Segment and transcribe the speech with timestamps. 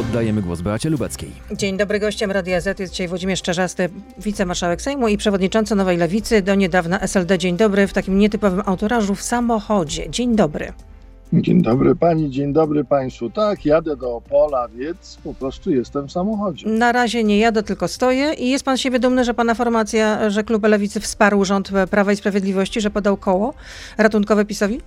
[0.00, 1.30] Oddajemy głos Beacie Lubeckiej.
[1.52, 6.42] Dzień dobry, gościem Radia Z jest dzisiaj Włodzimierz Czarzasty, wicemarszałek Sejmu i przewodniczący Nowej Lewicy,
[6.42, 7.38] do niedawna SLD.
[7.38, 10.10] Dzień dobry, w takim nietypowym autorażu w samochodzie.
[10.10, 10.72] Dzień dobry.
[11.32, 13.30] Dzień dobry pani, dzień dobry państwu.
[13.30, 16.68] Tak, jadę do Opola, więc po prostu jestem w samochodzie.
[16.68, 20.44] Na razie nie jadę, tylko stoję i jest pan siebie dumny, że pana formacja, że
[20.44, 23.54] klub Lewicy wsparł rząd Prawa i Sprawiedliwości, że podał koło
[23.98, 24.80] ratunkowe PiSowi?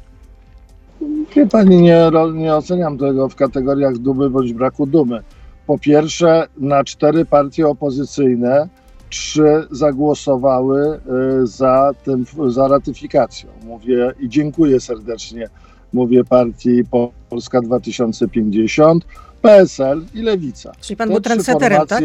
[1.36, 5.24] Wie pani, nie, nie oceniam tego w kategoriach dumy bądź braku dumy.
[5.68, 8.70] Po pierwsze, na cztery partie opozycyjne
[9.10, 11.00] trzy zagłosowały
[11.44, 13.50] y, za, tym, za ratyfikacją.
[13.66, 15.50] Mówię i dziękuję serdecznie.
[15.94, 16.84] Mówię partii
[17.30, 19.06] Polska 2050,
[19.42, 20.72] PSL i Lewica.
[20.82, 22.04] Czyli pan Te był trendseterem, tak?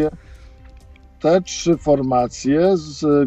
[1.19, 2.75] Te trzy formacje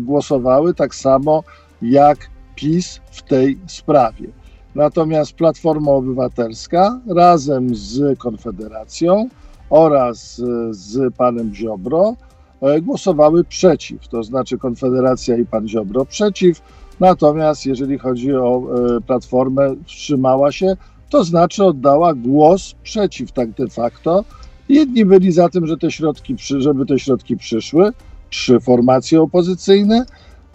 [0.00, 1.44] głosowały tak samo
[1.82, 2.18] jak
[2.54, 4.43] PiS w tej sprawie.
[4.74, 9.28] Natomiast Platforma Obywatelska razem z Konfederacją
[9.70, 12.16] oraz e, z panem Ziobro
[12.60, 14.08] e, głosowały przeciw.
[14.08, 16.60] To znaczy Konfederacja i pan Ziobro przeciw.
[17.00, 18.62] Natomiast jeżeli chodzi o
[18.96, 20.76] e, Platformę, wstrzymała się,
[21.10, 24.24] to znaczy oddała głos przeciw tak de facto.
[24.68, 27.90] Jedni byli za tym, że te środki, żeby te środki przyszły,
[28.30, 30.06] trzy formacje opozycyjne,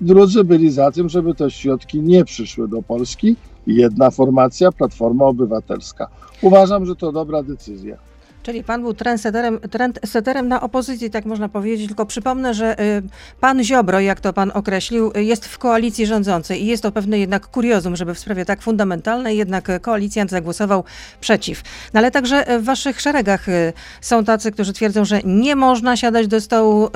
[0.02, 3.36] drudzy byli za tym, żeby te środki nie przyszły do Polski.
[3.68, 6.08] Jedna formacja, Platforma Obywatelska.
[6.42, 8.09] Uważam, że to dobra decyzja.
[8.44, 13.02] Czyli pan był trendseterem, trendseterem na opozycji, tak można powiedzieć, tylko przypomnę, że y,
[13.40, 17.48] pan Ziobro, jak to pan określił, jest w koalicji rządzącej i jest to pewne jednak
[17.48, 20.84] kuriozum, żeby w sprawie tak fundamentalnej jednak koalicjant zagłosował
[21.22, 21.62] przeciw.
[21.94, 26.28] No ale także w waszych szeregach y, są tacy, którzy twierdzą, że nie można siadać
[26.28, 26.90] do stołu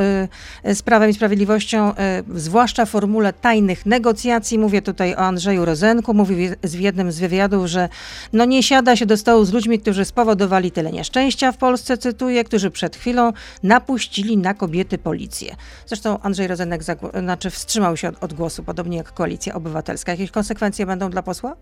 [0.66, 1.94] y, z Prawem i Sprawiedliwością,
[2.36, 4.60] zwłaszcza w formule tajnych negocjacji.
[4.60, 7.90] Mówię tutaj o Andrzeju Rozenku, mówił w jednym z wywiadów, że
[8.34, 12.44] no nie siada się do stołu z ludźmi, którzy spowodowali tyle nieszczęścia w Polsce, cytuję,
[12.44, 15.56] którzy przed chwilą napuścili na kobiety policję.
[15.86, 16.82] Zresztą Andrzej Rozenek
[17.20, 20.12] znaczy wstrzymał się od, od głosu, podobnie jak Koalicja Obywatelska.
[20.12, 21.56] Jakieś konsekwencje będą dla posła?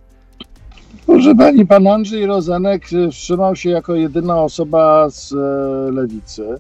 [1.05, 6.59] Proszę pani, pan Andrzej Rozenek e, wstrzymał się jako jedyna osoba z e, lewicy.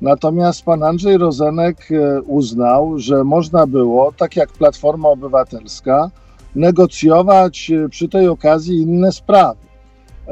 [0.00, 6.10] Natomiast pan Andrzej Rozenek e, uznał, że można było, tak jak Platforma Obywatelska,
[6.54, 9.60] negocjować e, przy tej okazji inne sprawy.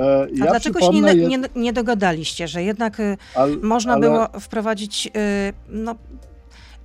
[0.01, 4.01] E, A ja dlaczego się nie, nie, nie dogadaliście, że jednak y, al- można ale-
[4.01, 5.11] było wprowadzić, y,
[5.69, 5.95] no,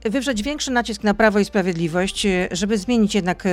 [0.05, 3.43] wywrzeć większy nacisk na Prawo i Sprawiedliwość, y, żeby zmienić jednak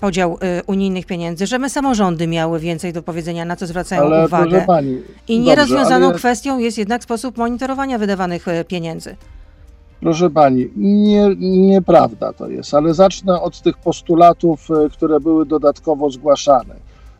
[0.00, 4.64] podział unijnych pieniędzy, żeby samorządy miały więcej do powiedzenia, na co zwracają Ale uwagę.
[4.66, 4.98] pani,
[5.28, 9.16] I nierozwiązaną ale- kwestią jest jednak sposób monitorowania wydawanych pieniędzy.
[10.00, 16.74] Proszę pani, nie, nieprawda to jest, ale zacznę od tych postulatów, które były dodatkowo zgłaszane.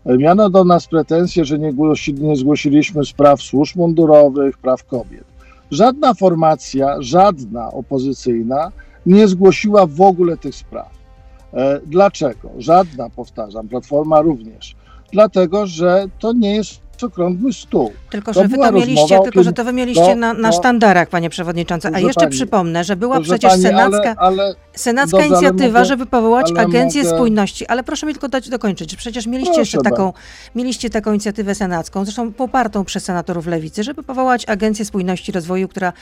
[0.07, 5.25] E, Miano do nas pretensje, że nie, głosi, nie zgłosiliśmy spraw służb mundurowych, praw kobiet.
[5.71, 8.73] Żadna formacja, żadna opozycyjna
[9.07, 10.91] nie zgłosiła w ogóle tych spraw.
[11.55, 12.51] E, Dlaczego?
[12.59, 14.77] Żadna, powtarzam, Platforma również.
[15.13, 17.93] Dlatego, że to nie jest okrągły stół.
[18.11, 20.51] Tylko, To że wy to mieliście, tylko, tym- że to wy mieliście to- na, na
[20.51, 21.89] to- sztandarach, panie przewodniczący.
[21.95, 26.07] A jeszcze pani, przypomnę, że była przecież pani, senacka, ale, ale senacka inicjatywa, mogę- żeby
[26.07, 27.67] powołać Agencję mogę- Spójności.
[27.67, 28.91] Ale proszę mi tylko dać dokończyć.
[28.91, 30.19] że Przecież mieliście Proszę jeszcze taką, bardzo.
[30.55, 35.69] mieliście taką inicjatywę senacką, zresztą popartą przez senatorów Lewicy, żeby powołać Agencję Spójności i Rozwoju,
[35.69, 35.93] która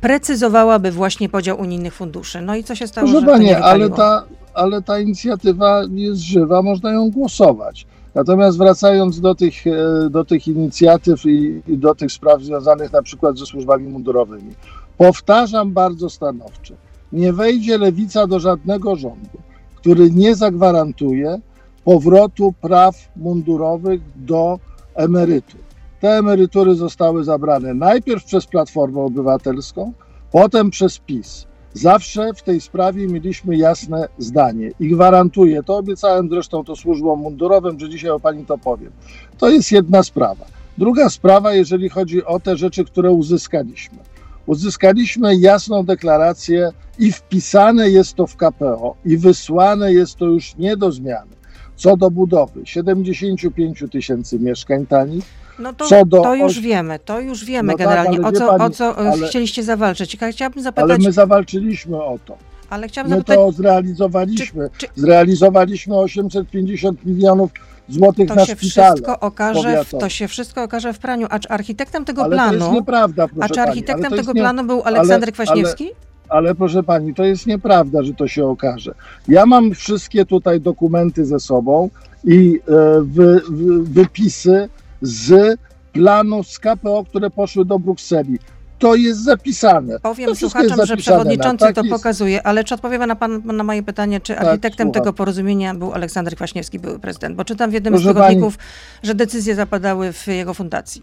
[0.00, 2.40] precyzowałaby właśnie podział unijnych funduszy.
[2.40, 5.82] No i co się stało, Proszę że to nie Pani, ale ta, ale ta inicjatywa
[5.90, 7.86] jest żywa, można ją głosować.
[8.18, 13.02] Natomiast wracając do tych, e, do tych inicjatyw i, i do tych spraw związanych na
[13.02, 14.54] przykład ze służbami mundurowymi,
[14.96, 16.74] powtarzam bardzo stanowczo,
[17.12, 19.38] nie wejdzie lewica do żadnego rządu,
[19.76, 21.40] który nie zagwarantuje
[21.84, 24.58] powrotu praw mundurowych do
[24.94, 25.60] emerytur.
[26.00, 29.92] Te emerytury zostały zabrane najpierw przez Platformę Obywatelską,
[30.32, 31.47] potem przez PiS.
[31.74, 37.80] Zawsze w tej sprawie mieliśmy jasne zdanie i gwarantuję, to obiecałem zresztą to służbom mundurowym,
[37.80, 38.92] że dzisiaj o pani to powiem.
[39.38, 40.44] To jest jedna sprawa.
[40.78, 43.98] Druga sprawa, jeżeli chodzi o te rzeczy, które uzyskaliśmy.
[44.46, 50.76] Uzyskaliśmy jasną deklarację i wpisane jest to w KPO i wysłane jest to już nie
[50.76, 51.38] do zmiany.
[51.76, 55.24] Co do budowy 75 tysięcy mieszkań tanich,
[55.58, 58.28] No to, Co do to już oś- wiemy, to już wiemy No tak, generalnie, ale
[58.28, 60.16] o wie co, o pani, co e, ale- chcieliście zawalczyć.
[60.32, 62.36] Chciałabym ale zapytać, my zawalczyliśmy o to.
[62.70, 64.70] ale chciałabym My zapytać, to zrealizowaliśmy.
[64.78, 67.50] czy- Zrealizowaliśmy 850 milionów
[67.88, 68.92] złotych to na się szpitale.
[68.94, 69.98] wszystko okaże, w, powiatowe.
[70.00, 71.26] to się wszystko okaże w praniu.
[71.30, 74.12] A czy architektem tego ale to jest planu, nieprawda, proszę a czy pani, ale architektem
[74.12, 75.90] jest tego nie- planu był Aleksander Kwaśniewski?
[76.28, 78.94] Ale proszę pani, to jest nieprawda, że to się okaże.
[79.28, 81.90] Ja mam wszystkie tutaj dokumenty ze sobą
[82.24, 84.68] i e, wy, wy, wypisy
[85.02, 85.58] z
[85.92, 88.38] planu z KPO, które poszły do Brukseli.
[88.78, 90.00] To jest zapisane.
[90.00, 91.92] Powiem To słuchaczom, że przewodniczący tak to jest.
[91.96, 95.02] pokazuje, ale czy odpowie na pan na moje pytanie, czy architektem słucham.
[95.02, 97.36] tego porozumienia był Aleksander Kwaśniewski, były prezydent?
[97.36, 98.58] Bo czytam w jednym Proszę z tygodników,
[99.02, 101.02] że decyzje zapadały w jego fundacji.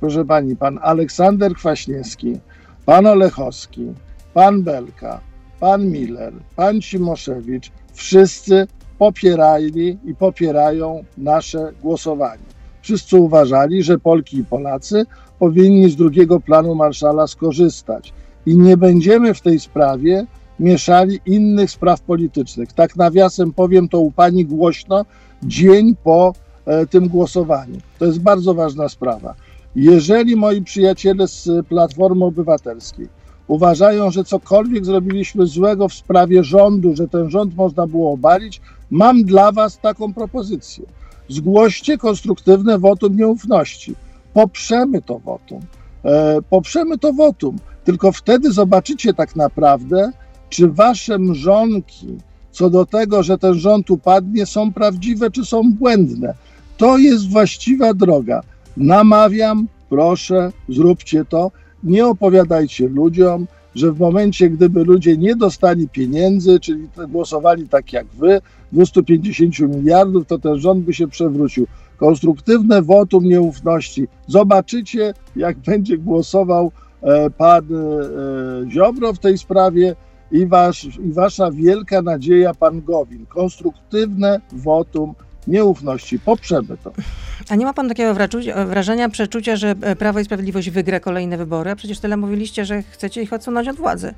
[0.00, 2.40] Proszę pani, pan Aleksander Kwaśniewski,
[2.86, 3.86] pan Olechowski,
[4.34, 5.20] pan Belka,
[5.60, 8.66] pan Miller, pan Cimoszewicz, wszyscy
[8.98, 12.55] popierali i popierają nasze głosowanie.
[12.86, 15.06] Wszyscy uważali, że Polki i Polacy
[15.38, 18.12] powinni z drugiego planu Marszala skorzystać
[18.46, 20.26] i nie będziemy w tej sprawie
[20.60, 22.72] mieszali innych spraw politycznych.
[22.72, 25.04] Tak nawiasem powiem to u pani głośno,
[25.42, 26.34] dzień po
[26.66, 27.76] e, tym głosowaniu.
[27.98, 29.34] To jest bardzo ważna sprawa.
[29.76, 33.08] Jeżeli moi przyjaciele z Platformy Obywatelskiej
[33.46, 38.60] uważają, że cokolwiek zrobiliśmy złego w sprawie rządu, że ten rząd można było obalić,
[38.90, 40.86] mam dla Was taką propozycję.
[41.28, 43.94] Zgłoście konstruktywne wotum nieufności.
[44.34, 45.60] Poprzemy to wotum.
[46.04, 47.56] E, poprzemy to wotum.
[47.84, 50.10] Tylko wtedy zobaczycie tak naprawdę,
[50.50, 52.18] czy Wasze mrzonki
[52.56, 56.34] co do tego, że ten rząd upadnie, są prawdziwe, czy są błędne.
[56.76, 58.40] To jest właściwa droga.
[58.76, 61.50] Namawiam, proszę, zróbcie to.
[61.84, 63.46] Nie opowiadajcie ludziom,
[63.76, 68.40] że w momencie, gdyby ludzie nie dostali pieniędzy, czyli głosowali tak jak wy,
[68.72, 71.66] 250 miliardów, to ten rząd by się przewrócił.
[71.96, 74.08] Konstruktywne wotum nieufności.
[74.26, 79.96] Zobaczycie, jak będzie głosował e, pan e, Ziobro w tej sprawie
[80.32, 83.26] i, wasz, i wasza wielka nadzieja, pan Gowin.
[83.26, 85.14] Konstruktywne wotum
[85.46, 86.18] nieufności.
[86.18, 86.92] Poprzemy to.
[87.50, 88.14] A nie ma pan takiego
[88.66, 91.70] wrażenia, przeczucia, że e, Prawo i Sprawiedliwość wygra kolejne wybory?
[91.70, 94.14] A przecież tyle mówiliście, że chcecie ich odsunąć od władzy.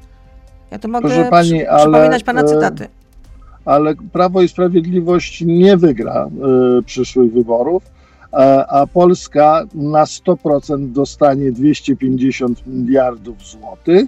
[0.71, 2.89] Ja tu mogę Proszę pani, przy- ale, przypominać pana e, cytaty.
[3.65, 6.29] ale Prawo i Sprawiedliwość nie wygra
[6.79, 7.83] y, przyszłych wyborów,
[8.33, 14.05] a, a Polska na 100% dostanie 250 miliardów złotych,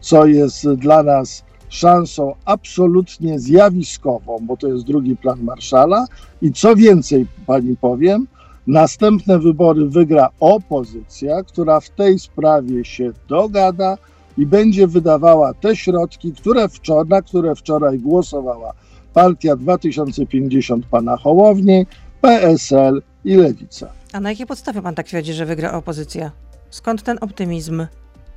[0.00, 6.06] co jest dla nas szansą absolutnie zjawiskową, bo to jest drugi plan Marszala.
[6.42, 8.26] I co więcej, pani powiem,
[8.66, 13.98] następne wybory wygra opozycja, która w tej sprawie się dogada
[14.38, 18.72] i będzie wydawała te środki, które wczoraj, na które wczoraj głosowała
[19.14, 21.86] Partia 2050 pana Hołowni,
[22.20, 23.88] PSL i Lewica.
[24.12, 26.30] A na jakiej podstawie pan tak twierdzi, że wygra opozycja?
[26.70, 27.86] Skąd ten optymizm?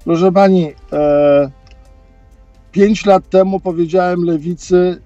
[0.04, 1.51] Proszę pani, e,
[2.71, 5.01] pięć lat temu powiedziałem lewicy,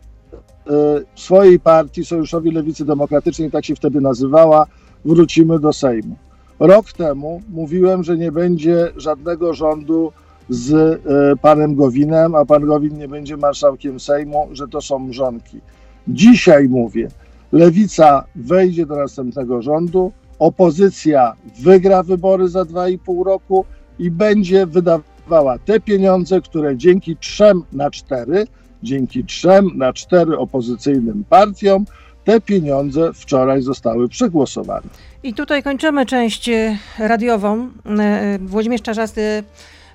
[0.69, 0.71] e,
[1.15, 4.65] swojej partii, Sojuszowi Lewicy Demokratycznej, tak się wtedy nazywała,
[5.05, 6.15] wrócimy do Sejmu.
[6.59, 10.11] Rok temu mówiłem, że nie będzie żadnego rządu
[10.49, 10.99] z e,
[11.41, 15.61] panem Gowinem, a pan Gowin nie będzie marszałkiem Sejmu, że to są mrzonki.
[16.07, 17.07] Dzisiaj mówię,
[17.51, 23.65] lewica wejdzie do następnego rządu, opozycja wygra wybory za dwa i pół roku
[23.99, 28.47] i będzie wydawała te pieniądze, które dzięki trzem na cztery,
[28.83, 31.85] dzięki trzem na cztery opozycyjnym partiom,
[32.29, 34.87] te pieniądze wczoraj zostały przegłosowane.
[35.23, 37.69] I tutaj kończymy część e, radiową.
[37.99, 39.43] E, Włodzimierz Czarzasty,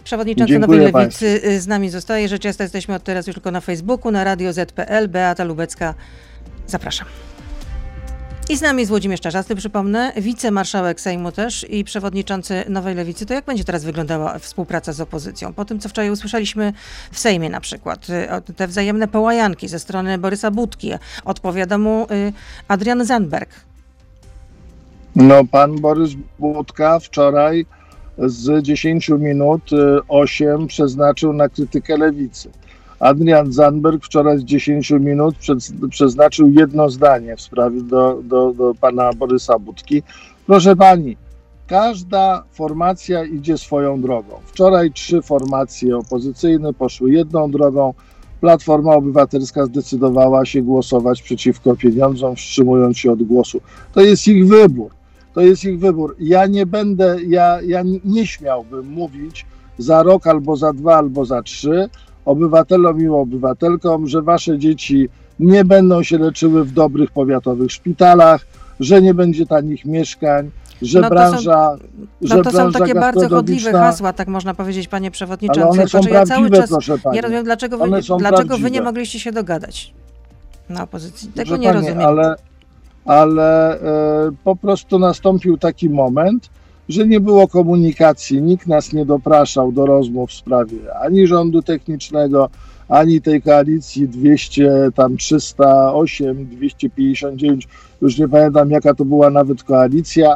[0.04, 1.02] przewodniczący Dziękuję Nowej.
[1.02, 2.28] Lewicy e, z nami zostaje.
[2.28, 5.08] Rzecz jasna jesteśmy od teraz już tylko na Facebooku, na Radio ZPL.
[5.08, 5.94] Beata Lubecka,
[6.66, 7.06] zapraszam.
[8.49, 13.26] I z nami jest Włodzimierz Czarzasty, przypomnę, wicemarszałek Sejmu też i przewodniczący Nowej Lewicy.
[13.26, 15.52] To jak będzie teraz wyglądała współpraca z opozycją?
[15.52, 16.72] Po tym, co wczoraj usłyszeliśmy
[17.13, 18.06] w Sejmie na przykład,
[18.48, 20.91] y, te wzajemne połajanki ze strony Borysa Budki,
[21.24, 22.32] odpowiada mu y,
[22.69, 23.51] Adrian Zandberg.
[25.17, 27.67] No, pan Borys Budka wczoraj
[28.19, 29.77] z 10 minut y,
[30.08, 32.51] 8 przeznaczył na krytykę lewicy.
[33.05, 35.34] Adrian Zandberg wczoraj z 10 minut
[35.91, 40.03] przeznaczył jedno zdanie w sprawie do, do, do pana Borysa Budki.
[40.46, 41.17] Proszę pani,
[41.67, 44.41] każda formacja idzie swoją drogą.
[44.46, 47.94] Wczoraj trzy formacje opozycyjne poszły jedną drogą.
[48.41, 53.61] Platforma Obywatelska zdecydowała się głosować przeciwko pieniądzom, wstrzymując się od głosu.
[53.93, 54.91] To jest ich wybór.
[55.34, 56.17] To jest ich wybór.
[56.19, 59.46] Ja nie będę, ja, ja nie śmiałbym mówić
[59.79, 61.89] za rok albo za dwa, albo za trzy
[62.24, 65.08] obywatelom i obywatelkom, że wasze dzieci
[65.40, 68.46] nie będą się leczyły w dobrych powiatowych szpitalach,
[68.81, 70.50] że nie będzie tanich mieszkań,
[70.82, 71.76] że No to są- branża,
[72.22, 75.69] że No to są branża takie bardzo chodliwe hasła, tak można powiedzieć, panie Ale przewodniczący.
[75.81, 76.70] one są ja cały czas
[77.12, 79.94] nie rozumiem, dlaczego wy, są dlaczego wy nie mogliście się dogadać
[80.69, 81.28] na opozycji.
[81.28, 82.06] Tego Proszę nie pani, rozumiem.
[82.08, 82.34] Ale,
[83.04, 86.50] ale e, po prostu nastąpił taki moment,
[86.88, 92.50] że nie było komunikacji, nikt nas nie dopraszał do rozmów w sprawie ani rządu technicznego,
[92.88, 97.69] ani tej koalicji 200, tam 308, 259,
[98.03, 100.34] już nie pamiętam jaka to była nawet koalicja.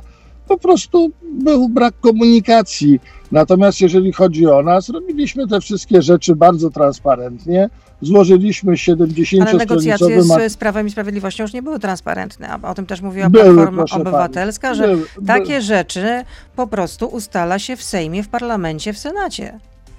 [0.49, 3.00] Po prostu był brak komunikacji.
[3.33, 7.71] Natomiast jeżeli chodzi o nas, robiliśmy te wszystkie rzeczy bardzo transparentnie.
[8.00, 12.49] Złożyliśmy 70 Ale negocjacje z, z Prawem i Sprawiedliwością już nie były transparentne.
[12.62, 14.78] A o tym też mówiła Były, Platforma Obywatelska, pani.
[14.78, 15.61] że Były, takie były.
[15.61, 16.25] rzeczy
[16.57, 19.59] po prostu ustala się w Sejmie, w parlamencie, w Senacie.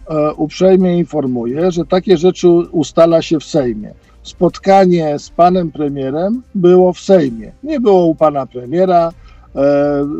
[0.09, 3.93] e, uprzejmie informuję, że takie rzeczy ustala się w Sejmie.
[4.23, 7.51] Spotkanie z panem premierem było w Sejmie.
[7.63, 9.11] Nie było u pana premiera,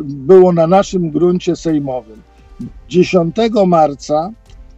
[0.04, 2.22] było na naszym gruncie sejmowym.
[2.88, 4.30] 10 marca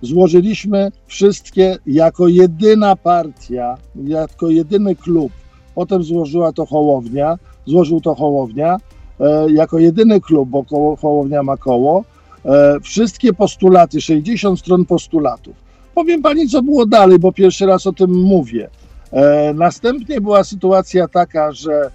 [0.03, 5.33] złożyliśmy wszystkie jako jedyna partia, jako jedyny klub.
[5.75, 8.77] Potem złożyła to Hołownia, złożył to Hołownia,
[9.21, 12.05] e, jako jedyny klub, bo koło, Hołownia ma koło,
[12.45, 15.55] e, wszystkie postulaty, 60 stron postulatów.
[15.95, 18.71] Powiem pani, co było dalej, bo pierwszy raz o tym mówię.
[19.13, 21.91] E, następnie była sytuacja taka, że e,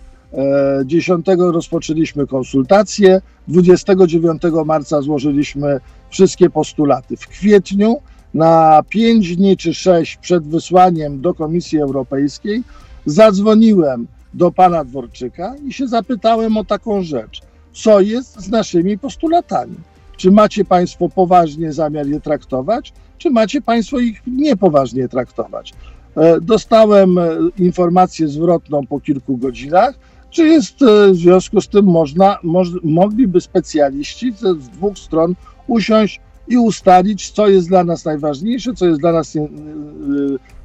[0.85, 5.79] 10 rozpoczęliśmy konsultacje, 29 marca złożyliśmy
[6.09, 7.17] wszystkie postulaty.
[7.17, 8.01] W kwietniu,
[8.33, 12.63] na 5 dni czy 6 przed wysłaniem do Komisji Europejskiej,
[13.05, 17.41] zadzwoniłem do pana Dworczyka i się zapytałem o taką rzecz.
[17.73, 19.75] Co jest z naszymi postulatami?
[20.17, 25.73] Czy macie Państwo poważnie zamiar je traktować, czy macie Państwo ich niepoważnie traktować?
[26.17, 27.29] E, Dostałem e,
[27.59, 33.41] informację zwrotną po kilku godzinach, czy jest e, w związku z tym można, moż, mogliby
[33.41, 35.35] specjaliści z, z dwóch stron
[35.67, 39.47] usiąść i ustalić, co jest dla nas najważniejsze, co jest dla nas nie- y,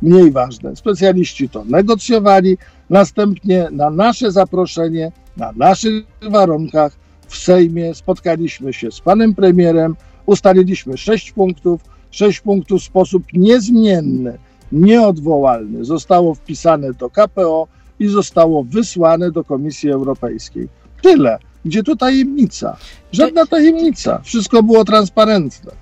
[0.03, 0.77] mniej ważne.
[0.77, 2.59] Specjaliści to negocjowali,
[2.91, 6.93] następnie na nasze zaproszenie, na naszych warunkach
[7.27, 14.39] w Sejmie spotkaliśmy się z panem premierem, ustaliliśmy sześć punktów, sześć punktów w sposób niezmienny,
[14.73, 17.69] nieodwołalny zostało wpisane do KPO
[18.03, 20.69] i zostało wysłane do Komisji Europejskiej.
[21.03, 21.39] Tyle.
[21.65, 22.77] Gdzie tu tajemnica?
[23.13, 24.21] Żadna tajemnica.
[24.25, 25.73] Wszystko było transparentne.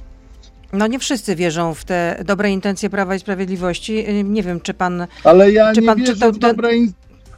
[0.72, 4.04] No nie wszyscy wierzą w te dobre intencje Prawa i Sprawiedliwości.
[4.24, 6.70] Nie wiem, czy pan Ale ja Czy nie pan wierzę czytał w dobre,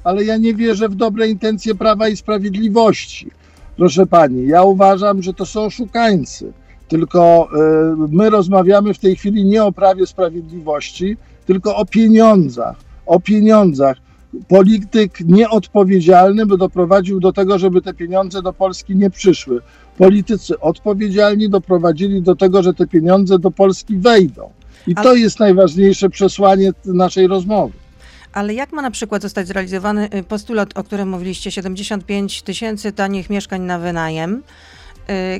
[0.04, 3.30] ale ja nie wierzę w dobre intencje Prawa i Sprawiedliwości.
[3.76, 6.52] Proszę pani, ja uważam, że to są szukańcy.
[6.88, 12.76] Tylko y, my rozmawiamy w tej chwili nie o prawie sprawiedliwości, tylko o pieniądzach.
[13.06, 13.96] O pieniądzach.
[14.48, 19.60] Polityk nieodpowiedzialny by doprowadził do tego, żeby te pieniądze do Polski nie przyszły.
[19.98, 24.50] Politycy odpowiedzialni doprowadzili do tego, że te pieniądze do Polski wejdą.
[24.86, 27.72] I to jest najważniejsze przesłanie naszej rozmowy.
[28.32, 33.30] Ale jak ma na przykład zostać zrealizowany y, postulat, o którym mówiliście, 75 tysięcy tanich
[33.30, 34.42] mieszkań na wynajem,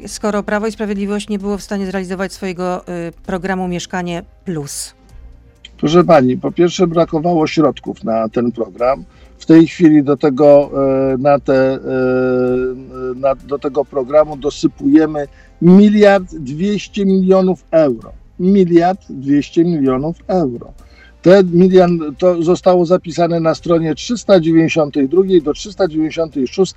[0.05, 4.95] y, skoro Prawo i Sprawiedliwość nie było w stanie zrealizować swojego y, programu Mieszkanie Plus?
[5.83, 9.05] Proszę pani, po pierwsze brakowało środków na ten program.
[9.39, 10.71] W tej chwili do tego,
[11.13, 11.81] e, na te, e,
[13.17, 15.29] na, do tego programu dosypujemy
[15.63, 18.13] miliard dwieście milionów euro.
[18.41, 20.73] Miliard dwieście milionów euro.
[21.23, 26.75] Te miliard, to zostało zapisane na stronie 392 do 396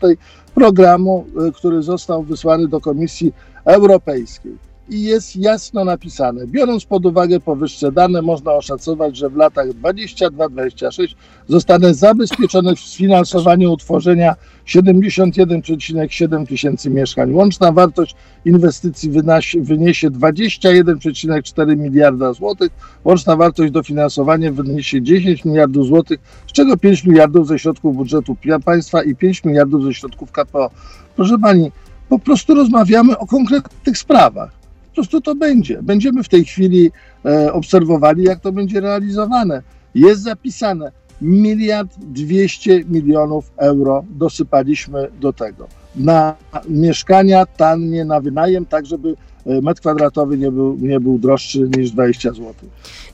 [0.56, 3.34] programu, e, który został wysłany do Komisji
[3.66, 6.48] Europejskiej i jest jasno napisane.
[6.48, 11.16] Biorąc pod uwagę powyższe dane, można oszacować, że w latach 22-26
[11.48, 14.36] zostanie zabezpieczone sfinansowanie utworzenia
[14.68, 17.34] 71,7 tysięcy mieszkań.
[17.34, 18.16] Łączna wartość
[18.46, 19.12] inwestycji
[19.60, 22.70] wyniesie 21,4 miliarda złotych.
[23.04, 29.04] Łączna wartość dofinansowania wyniesie 10 miliardów złotych, z czego 5 miliardów ze środków budżetu państwa
[29.04, 30.70] i 5 miliardów ze środków KPO.
[31.16, 31.72] Proszę pani,
[32.10, 34.65] po prostu rozmawiamy o konkretnych sprawach.
[34.96, 35.84] Prostu to będzie.
[35.84, 36.92] Będziemy w tej chwili
[37.26, 39.62] e, obserwowali, jak to będzie realizowane.
[39.96, 45.68] Jest zapisane miliard dwieście milionów euro dosypaliśmy do tego.
[45.96, 46.36] Na
[46.70, 52.32] mieszkania tannie, na wynajem, tak żeby metr kwadratowy nie był, nie był droższy niż 20
[52.32, 52.54] zł.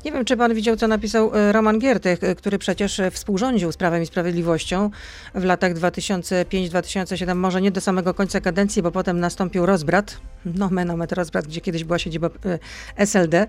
[0.06, 3.72] Nie wiem, czy pan widział, co napisał y, Roman Giertych, y, który przecież y, współrządził
[3.72, 4.90] z Prawem i Sprawiedliwością
[5.36, 11.16] w latach 2005-2007, może nie do samego końca kadencji, bo potem nastąpił rozbrat, no menometr
[11.16, 12.60] rozbrat, gdzie kiedyś była siedziba y,
[12.96, 13.48] SLD.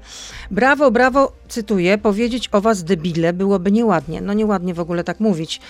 [0.50, 4.20] Brawo, brawo, cytuję, powiedzieć o was debile byłoby nieładnie.
[4.20, 5.60] No nieładnie w ogóle tak mówić.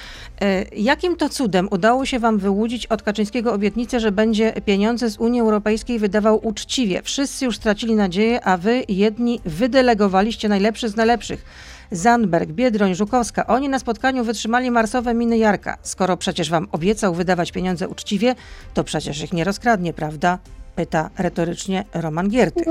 [0.43, 5.19] Y, Jakim to cudem udało się wam wyłudzić od Kaczyńskiego obietnicę, że będzie pieniądze z
[5.19, 7.02] Unii Europejskiej wydawał uczciwie?
[7.03, 11.45] Wszyscy już stracili nadzieję, a wy jedni wydelegowaliście najlepszych z najlepszych.
[11.91, 15.79] Zandberg, Biedroń, Żukowska, oni na spotkaniu wytrzymali marsowe miny Jarka.
[15.83, 18.35] Skoro przecież wam obiecał wydawać pieniądze uczciwie,
[18.75, 20.39] to przecież ich nie rozkradnie, prawda?
[20.77, 22.65] Pyta retorycznie Roman Giertych.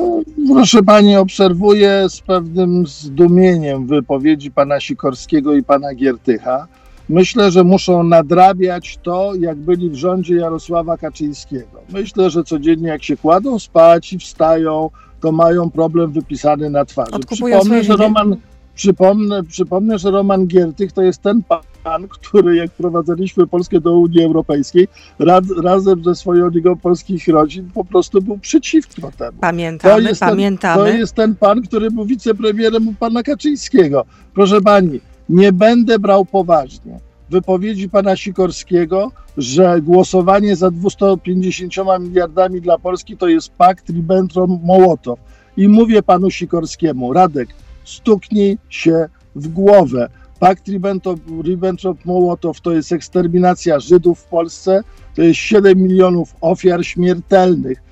[0.53, 6.67] Proszę pani, obserwuję z pewnym zdumieniem wypowiedzi pana Sikorskiego i pana Giertycha.
[7.11, 11.81] Myślę, że muszą nadrabiać to, jak byli w rządzie Jarosława Kaczyńskiego.
[11.89, 14.89] Myślę, że codziennie jak się kładą spać i wstają,
[15.21, 17.11] to mają problem wypisany na twarzy.
[17.11, 17.95] Odkupują Przypomnę, że.
[17.95, 18.35] Roman,
[18.75, 21.41] przypomnę, przypomnę, że Roman Giertych to jest ten
[21.83, 24.87] pan, który jak prowadziliśmy Polskę do Unii Europejskiej,
[25.19, 29.37] raz, razem ze swoją ligą polskich rodzin po prostu był przeciwko temu.
[29.41, 30.83] Pamiętamy, ten- pamiętamy.
[30.83, 34.05] To jest ten pan, który był wicepremierem u pana Kaczyńskiego.
[34.33, 34.99] Proszę pani,
[35.29, 36.99] nie będę brał poważnie
[37.31, 45.15] wypowiedzi pana Sikorskiego, że głosowanie za 250 miliardami dla Polski to jest pakt Ribbentrop-Mołotow.
[45.57, 47.49] I mówię panu Sikorskiemu, Radek,
[47.83, 50.09] stuknij się w głowę.
[50.39, 54.83] Pakt Ribbentrop- Ribbentrop-Mołotow to jest eksterminacja Żydów w Polsce,
[55.15, 57.91] to jest 7 milionów ofiar śmiertelnych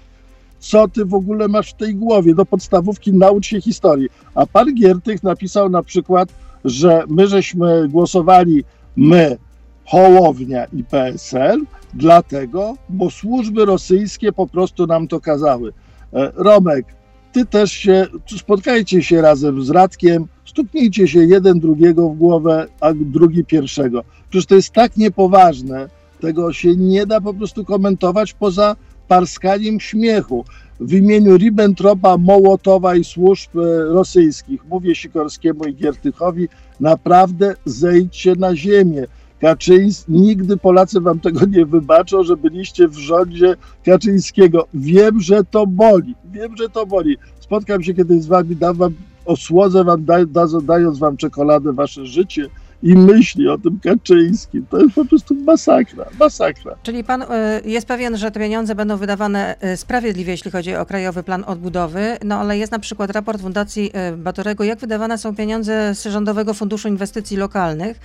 [0.60, 2.36] co ty w ogóle masz w tej głowie?
[2.36, 4.10] Do podstawówki naucz się historii.
[4.36, 6.30] A pan Giertych napisał na przykład,
[6.66, 8.64] że my żeśmy głosowali,
[8.96, 9.38] my,
[9.86, 11.62] Hołownia i PSL,
[11.94, 15.74] dlatego, bo służby rosyjskie po prostu nam to kazały.
[16.14, 16.86] E, Romek,
[17.32, 22.94] ty też się, spotkajcie się razem z Radkiem, stuknijcie się jeden drugiego w głowę, a
[22.94, 24.04] drugi pierwszego.
[24.30, 25.90] Przecież to jest tak niepoważne,
[26.20, 28.76] tego się nie da po prostu komentować poza
[29.08, 30.46] parskaniem śmiechu.
[30.80, 36.48] W imieniu Ribbentropa, Mołotowa i służb e, rosyjskich mówię Sikorskiemu i Giertychowi,
[36.80, 39.08] naprawdę zejdźcie na ziemię.
[39.42, 43.56] Kaczyński, nigdy Polacy wam tego nie wybaczą, że byliście w rządzie
[43.86, 44.68] Kaczyńskiego.
[44.74, 47.18] Wiem, że to boli, wiem, że to boli.
[47.40, 48.94] Spotkam się kiedyś z wami, dam wam,
[49.26, 52.50] osłodzę wam, da, da, dając wam czekoladę, wasze życie
[52.84, 54.66] i myśli o tym Kaczyńskim.
[54.70, 56.76] To jest po prostu masakra, masakra.
[56.84, 57.26] Czyli pan y,
[57.66, 62.18] jest pewien, że te pieniądze będą wydawane y, sprawiedliwie, jeśli chodzi o Krajowy Plan Odbudowy,
[62.26, 66.54] no ale jest na przykład raport Fundacji y, Batorego, jak wydawane są pieniądze z Rządowego
[66.54, 68.00] Funduszu Inwestycji Lokalnych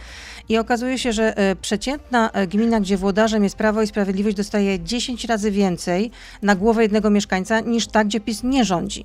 [0.49, 5.51] i okazuje się, że przeciętna gmina, gdzie włodarzem jest Prawo i Sprawiedliwość, dostaje 10 razy
[5.51, 6.11] więcej
[6.43, 9.05] na głowę jednego mieszkańca niż ta, gdzie PiS nie rządzi.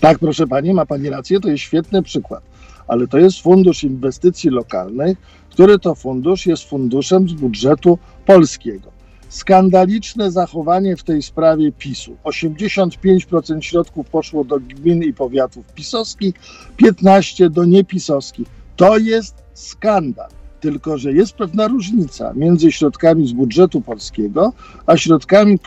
[0.00, 2.49] Tak, proszę pani, ma pani rację, to jest świetny przykład.
[2.90, 5.18] Ale to jest fundusz inwestycji lokalnych,
[5.50, 8.90] który to fundusz jest funduszem z budżetu polskiego.
[9.28, 12.16] Skandaliczne zachowanie w tej sprawie PiSu.
[12.24, 16.34] 85% środków poszło do gmin i powiatów pisowskich,
[16.82, 18.48] 15% do niepisowskich.
[18.76, 20.28] To jest skandal.
[20.60, 24.52] Tylko, że jest pewna różnica między środkami z budżetu polskiego,
[24.86, 25.58] a środkami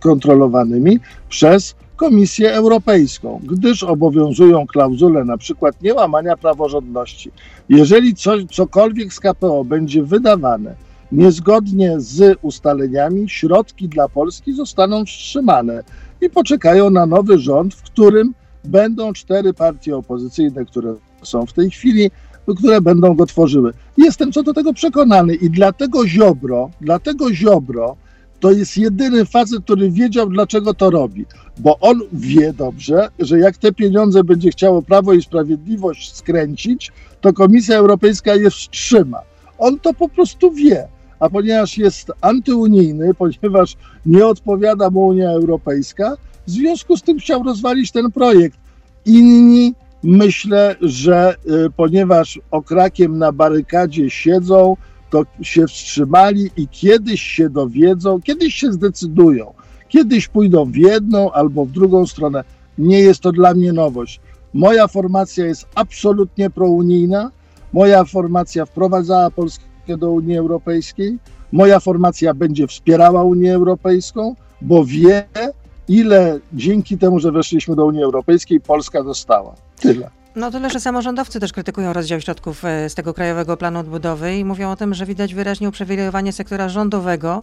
[0.00, 7.30] kontrolowanymi przez Komisję Europejską, gdyż obowiązują klauzule przykład niełamania praworządności.
[7.68, 10.74] Jeżeli coś, cokolwiek z KPO będzie wydawane
[11.12, 15.82] niezgodnie z ustaleniami, środki dla Polski zostaną wstrzymane
[16.20, 18.34] i poczekają na nowy rząd, w którym
[18.64, 22.10] będą cztery partie opozycyjne, które są w tej chwili,
[22.58, 23.72] które będą go tworzyły.
[23.96, 27.96] Jestem co do tego przekonany i dlatego Ziobro, dlatego Ziobro
[28.42, 31.26] to jest jedyny facet, który wiedział, dlaczego to robi.
[31.58, 37.32] Bo on wie dobrze, że jak te pieniądze będzie chciało Prawo i Sprawiedliwość skręcić, to
[37.32, 39.18] Komisja Europejska je wstrzyma.
[39.58, 40.88] On to po prostu wie.
[41.20, 43.76] A ponieważ jest antyunijny, ponieważ
[44.06, 48.58] nie odpowiada mu Unia Europejska, w związku z tym chciał rozwalić ten projekt.
[49.06, 51.34] Inni myślę, że
[51.66, 54.76] y, ponieważ okrakiem na barykadzie siedzą,
[55.12, 59.54] to się wstrzymali i kiedyś się dowiedzą, kiedyś się zdecydują,
[59.88, 62.44] kiedyś pójdą w jedną albo w drugą stronę.
[62.78, 64.20] Nie jest to dla mnie nowość.
[64.54, 67.30] Moja formacja jest absolutnie prounijna.
[67.72, 69.64] Moja formacja wprowadzała Polskę
[69.98, 71.18] do Unii Europejskiej.
[71.52, 75.24] Moja formacja będzie wspierała Unię Europejską, bo wie,
[75.88, 79.54] ile dzięki temu, że weszliśmy do Unii Europejskiej, Polska dostała.
[79.80, 80.10] Tyle.
[80.36, 84.44] No tyle, że samorządowcy też krytykują rozdział środków e, z tego Krajowego Planu Odbudowy i
[84.44, 87.42] mówią o tym, że widać wyraźnie uprzywilejowanie sektora rządowego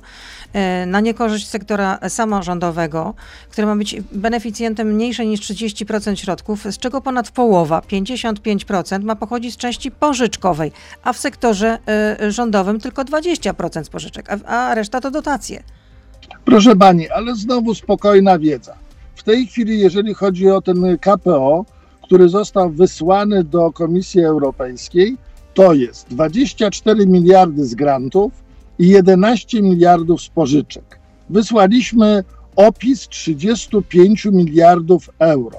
[0.53, 3.13] e, na niekorzyść sektora samorządowego,
[3.51, 9.53] który ma być beneficjentem mniejszej niż 30% środków, z czego ponad połowa, 55% ma pochodzić
[9.53, 10.71] z części pożyczkowej,
[11.03, 15.63] a w sektorze e, rządowym tylko 20% z pożyczek, a reszta to dotacje.
[16.45, 18.75] Proszę pani, ale znowu spokojna wiedza.
[19.15, 21.65] W tej chwili, jeżeli chodzi o ten KPO,
[22.09, 25.17] który został wysłany do Komisji Europejskiej,
[25.53, 28.31] to jest 24 miliardy z grantów
[28.79, 30.99] i 11 miliardów z pożyczek.
[31.29, 32.23] Wysłaliśmy
[32.55, 35.57] opis 35 miliardów euro.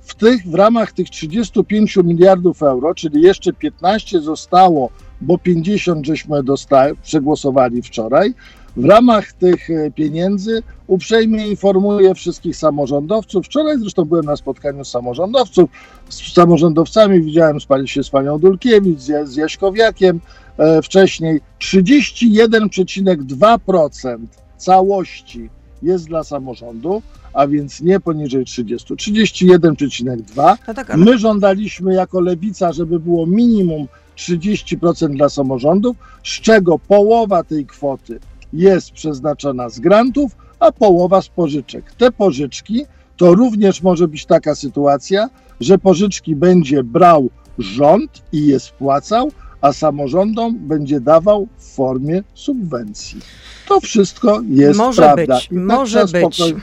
[0.00, 6.42] W, tych, w ramach tych 35 miliardów euro, czyli jeszcze 15 zostało, bo 50 żeśmy
[6.42, 8.34] dostali, przegłosowali wczoraj,
[8.76, 13.46] w ramach tych e, pieniędzy uprzejmie informuję wszystkich samorządowców.
[13.46, 15.70] Wczoraj zresztą byłem na spotkaniu z samorządowców,
[16.08, 20.20] z samorządowcami, widziałem się z panią Dulkiewicz, z Jaśkowiakiem.
[20.58, 24.18] e, wcześniej, 31,2%
[24.56, 25.50] całości
[25.82, 30.56] jest dla samorządu, a więc nie poniżej 30, 31,2%.
[30.68, 36.78] No tak, ale My żądaliśmy jako lewica, żeby było minimum 30% dla samorządów, z czego
[36.78, 38.20] połowa tej kwoty
[38.52, 41.92] jest przeznaczona z grantów, a połowa z pożyczek.
[41.98, 42.84] Te pożyczki
[43.16, 45.28] to również może być taka sytuacja,
[45.60, 53.20] że pożyczki będzie brał rząd i je spłacał, a samorządom będzie dawał w formie subwencji.
[53.68, 55.34] To wszystko jest może prawda.
[55.34, 56.54] być, I tak może trzeba być.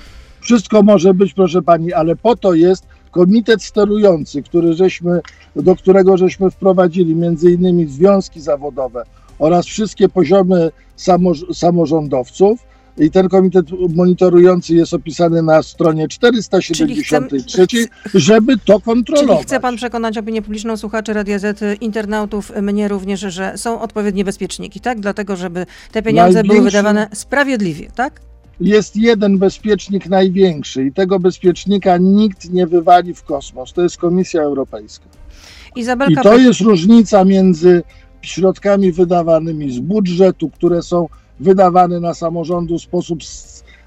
[0.42, 5.22] wszystko może być, proszę pani, ale po to jest komitet sterujący, który żeśmy,
[5.56, 9.04] do którego żeśmy wprowadzili między innymi związki zawodowe
[9.40, 12.70] oraz wszystkie poziomy samo, samorządowców.
[12.98, 17.68] I ten komitet monitorujący jest opisany na stronie 473,
[18.14, 19.38] żeby to kontrolować.
[19.38, 24.26] Czyli chce pan przekonać opinię publiczną, słuchaczy Radia Z, internautów, mnie również, że są odpowiednie
[24.26, 25.00] bezpieczniki, tak?
[25.00, 28.22] Dlatego, żeby te pieniądze były wydawane sprawiedliwie, tak?
[28.62, 33.74] jest jeden bezpiecznik największy i tego bezpiecznika nikt nie wywali w kosmos.
[33.74, 35.06] To jest Komisja Europejska.
[35.76, 37.84] I Izabelka to Pe- jest różnica między
[38.22, 41.08] środkami wydawanymi z budżetu, które są
[41.40, 43.20] wydawane na samorządu w sposób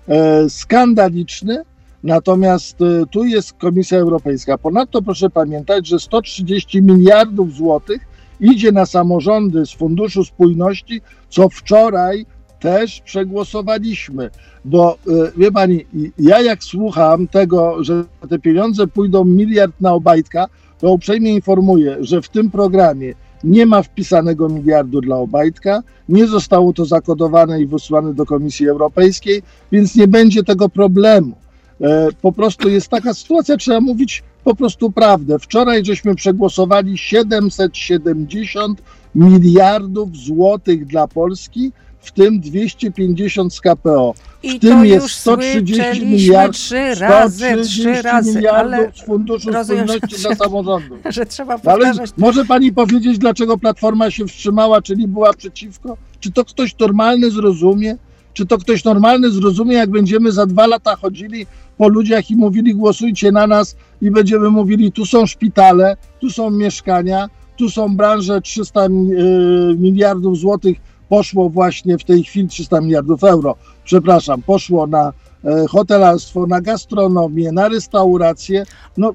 [0.08, 1.62] e, skandaliczny,
[2.02, 4.58] natomiast e, tu jest Komisja Europejska.
[4.58, 8.02] Ponadto proszę pamiętać, że 130 miliardów złotych
[8.40, 12.26] idzie na samorządy z Funduszu Spójności, co wczoraj
[12.60, 14.30] też przegłosowaliśmy,
[14.64, 15.86] bo e, wie pani,
[16.18, 20.46] ja jak słucham tego, że te pieniądze pójdą miliard na Obajtka,
[20.78, 26.72] to uprzejmie informuję, że w tym programie nie ma wpisanego miliardu dla Obajtka, nie zostało
[26.72, 31.36] to zakodowane i wysłane do Komisji Europejskiej, więc nie będzie tego problemu.
[31.80, 35.38] E, Po prostu jest taka sytuacja, trzeba mówić po prostu prawdę.
[35.38, 38.82] Wczoraj żeśmy przegłosowali 770
[39.14, 41.72] miliardów złotych dla Polski,
[42.02, 44.14] w tym 250 z KPO.
[44.42, 48.72] I w tym to jest już 130 słyszeliśmy miliard- trzy razy, 130 trzy razy, miliardów
[48.74, 50.98] ale z Funduszu rozumiem, że- Spójności dla samorządów.
[51.10, 52.10] że trzeba ale powtarzać.
[52.16, 55.96] może pani powiedzieć, dlaczego Platforma się wstrzymała, czyli była przeciwko?
[56.20, 57.96] Czy to ktoś normalny zrozumie?
[58.34, 61.46] Czy to ktoś normalny zrozumie, jak będziemy za dwa lata chodzili
[61.78, 66.50] po ludziach i mówili głosujcie na nas i będziemy mówili tu są szpitale, tu są
[66.50, 70.76] mieszkania, tu są branże 300 mi- y, miliardów złotych
[71.12, 75.12] poszło właśnie w tej chwili 300 miliardów euro, przepraszam, poszło na
[75.44, 78.64] e, hotelarstwo, na gastronomię, na restaurację.
[78.96, 79.14] No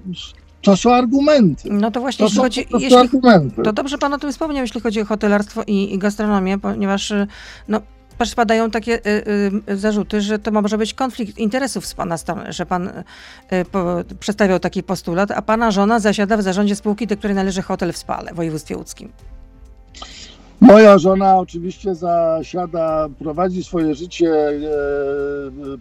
[0.61, 1.69] to są argumenty.
[1.71, 3.63] No to właśnie, To jeśli są chodzi, prostu jeśli, argumenty.
[3.63, 7.27] to dobrze pan o tym wspomniał, jeśli chodzi o hotelarstwo i, i gastronomię, ponieważ y,
[7.67, 7.81] no,
[8.35, 9.23] padają takie y,
[9.69, 13.03] y, zarzuty, że to może być konflikt interesów z pana strony, że pan y,
[13.71, 13.85] po,
[14.19, 17.97] przedstawiał taki postulat, a pana żona zasiada w zarządzie spółki, do której należy hotel w
[17.97, 19.11] Spale, w województwie łódzkim.
[20.61, 24.53] Moja żona oczywiście zasiada, prowadzi swoje życie e,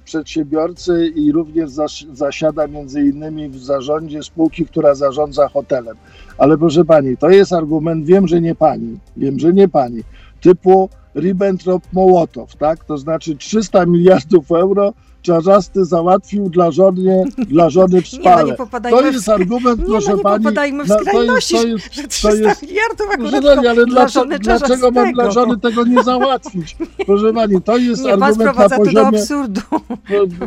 [0.04, 5.96] przedsiębiorcy i również zas, zasiada między innymi w zarządzie spółki, która zarządza hotelem.
[6.38, 10.02] Ale proszę pani, to jest argument, wiem, że nie pani, wiem, że nie pani,
[10.40, 12.84] typu Ribbentrop-Mołotow, tak?
[12.84, 14.92] To znaczy 300 miliardów euro
[15.26, 20.10] Czarzasty załatwił dla żony, dla żony w Nie, no nie To jest argument, nie, proszę
[20.10, 20.44] no nie pani.
[20.44, 23.54] popadajmy w na- to jest, skrajności, to jest, że to 300 jest miliardów akurat Proszę
[23.56, 26.76] pani, ale dla dlaczego, żony dlaczego mam dla żony tego nie załatwić?
[27.06, 29.18] Proszę pani, to jest Nie, pan argument na sprowadza to do poziomie.
[29.18, 29.60] absurdu.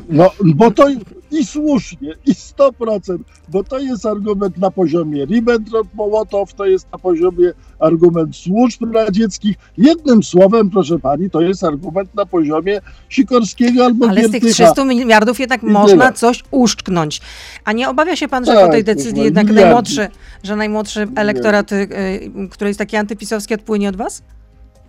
[0.10, 0.86] No, bo to
[1.32, 3.18] i słusznie, i 100%,
[3.50, 9.58] bo to jest argument na poziomie Ribbentrop-Mołotow, to jest na poziomie argument służb radzieckich.
[9.78, 14.65] Jednym słowem, proszę pani, to jest argument na poziomie Sikorskiego albo Ale z tych Giertycha.
[14.65, 17.22] 300 miliardów jednak można coś uszczknąć.
[17.65, 19.65] A nie obawia się pan, że Tak, po tej decyzji jednak miliardy.
[19.65, 20.08] najmłodszy,
[20.44, 24.22] że najmłodszy elektorat, y, y, który jest taki antypisowski, odpłynie od was?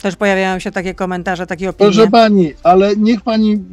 [0.02, 1.90] Też pojawiają się takie komentarze, takie opinie.
[1.90, 3.64] Proszę pani, ale niech pani,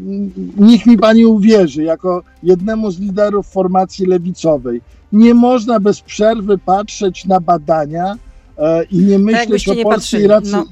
[0.57, 7.25] niech mi pani uwierzy, jako jednemu z liderów formacji lewicowej, nie można bez przerwy patrzeć
[7.25, 8.15] na badania
[8.91, 10.51] i nie myśleć jakbyście o polskiej racji.
[10.51, 10.65] no.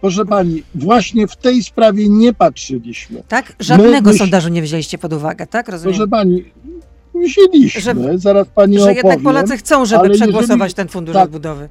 [0.00, 3.22] Proszę pani, właśnie w tej sprawie nie patrzyliśmy.
[3.28, 3.52] Tak?
[3.60, 5.68] Żadnego myśl- sondażu nie wzięliście pod uwagę, tak?
[5.68, 5.94] Rozumiem.
[5.96, 6.44] Proszę pani,
[7.24, 8.96] wzięliśmy, Że- zaraz pani że opowiem.
[8.96, 11.24] jednak Polacy chcą, żeby przegłosować jeżeli- ten fundusz tak.
[11.24, 11.68] odbudowy.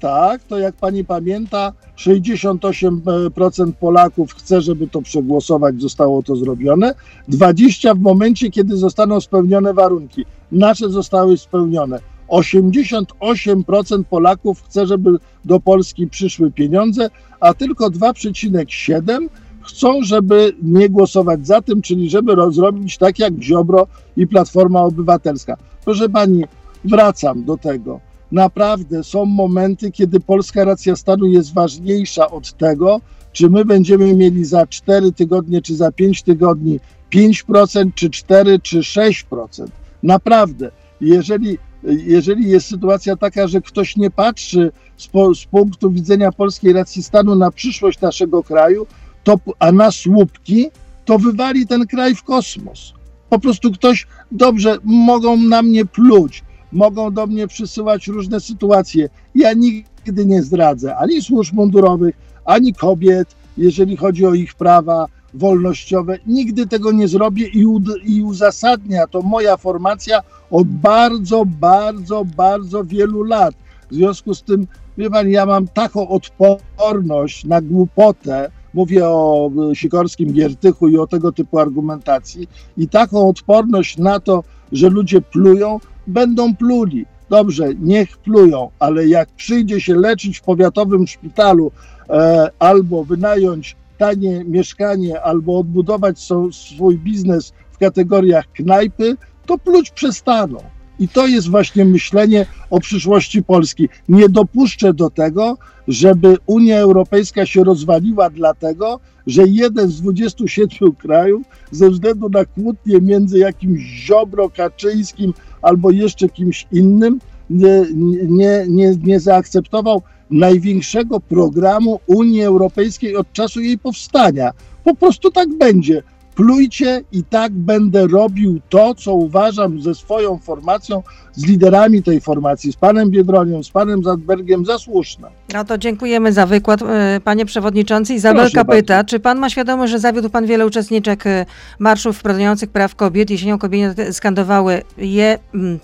[0.00, 6.94] Tak, to jak pani pamięta, 68% Polaków chce, żeby to przegłosować, zostało to zrobione.
[7.28, 10.24] 20% w momencie, kiedy zostaną spełnione warunki.
[10.52, 11.98] Nasze zostały spełnione.
[12.32, 15.10] 88% Polaków chce, żeby
[15.44, 19.26] do Polski przyszły pieniądze, a tylko 2,7%
[19.62, 24.82] chcą, żeby nie głosować za tym, czyli żeby ro- zrobić tak jak Ziobro i Platforma
[24.82, 25.56] Obywatelska.
[25.84, 26.44] Proszę pani,
[26.84, 28.00] wracam do tego
[28.32, 33.00] naprawdę są momenty, kiedy polska racja stanu jest ważniejsza od tego,
[33.32, 36.80] czy my będziemy mieli za 4 tygodnie, czy za 5 tygodni
[37.12, 39.66] 5%, czy 4, czy 6%.
[40.02, 46.32] Naprawdę, jeżeli, jeżeli jest sytuacja taka, że ktoś nie patrzy z, po, z punktu widzenia
[46.32, 48.86] polskiej racji stanu na przyszłość naszego kraju,
[49.24, 50.66] to, a na słupki,
[51.04, 52.92] to wywali ten kraj w kosmos.
[53.28, 59.08] Po prostu ktoś, dobrze, mogą na mnie pluć, mogą do mnie przysyłać różne sytuacje.
[59.34, 66.18] Ja nigdy nie zdradzę ani służb mundurowych, ani kobiet, jeżeli chodzi o ich prawa wolnościowe.
[66.26, 67.64] Nigdy tego nie zrobię i,
[68.04, 73.54] i uzasadnia to moja formacja od bardzo, bardzo, bardzo wielu lat.
[73.90, 74.66] W związku z tym,
[74.98, 81.32] wie pan, ja mam taką odporność na głupotę, mówię o Sikorskim Giertychu i o tego
[81.32, 87.06] typu argumentacji, i taką odporność na to, że ludzie plują, będą pluli.
[87.30, 91.72] Dobrze, niech plują, ale jak przyjdzie się leczyć w powiatowym szpitalu
[92.10, 96.18] e, albo wynająć tanie mieszkanie, albo odbudować
[96.52, 100.58] swój biznes w kategoriach knajpy, to pluć przestaną.
[100.98, 103.88] I to jest właśnie myślenie o przyszłości Polski.
[104.08, 111.42] Nie dopuszczę do tego, żeby Unia Europejska się rozwaliła dlatego, że jeden z 27 krajów
[111.70, 117.18] ze względu na kłótnię między jakimś Ziobro, Kaczyńskim albo jeszcze kimś innym
[117.50, 117.84] nie,
[118.28, 120.02] nie, nie, nie zaakceptował
[120.32, 124.50] największego programu Unii Europejskiej od czasu jej powstania.
[124.84, 126.02] Po prostu tak będzie
[126.34, 132.72] plujcie i tak będę robił to, co uważam ze swoją formacją, z liderami tej formacji,
[132.72, 135.28] z panem Biedroniem, z panem Zadbergiem za słuszne.
[135.54, 138.14] No to dziękujemy za wykład, e, panie przewodniczący.
[138.14, 141.46] Izabelka pyta, czy pan ma świadomość, że zawiódł pan wiele uczestniczek e,
[141.78, 143.30] marszów wprowadzających praw kobiet?
[143.30, 145.38] Jesienią kobiety skandowały je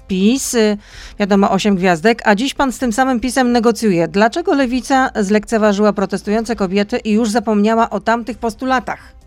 [0.08, 0.76] PiS, e,
[1.18, 4.08] wiadomo, osiem gwiazdek, a dziś pan z tym samym PiSem negocjuje.
[4.08, 9.17] Dlaczego lewica zlekceważyła protestujące kobiety i już zapomniała o tamtych postulatach?